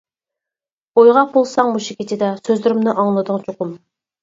ئويغاق 1.01 1.29
بولساڭ 1.35 1.69
مۇشۇ 1.77 1.97
كېچىدە، 2.01 2.31
سۆزلىرىمنى 2.49 2.99
ئاڭلىدىڭ 2.99 3.47
چوقۇم. 3.49 3.79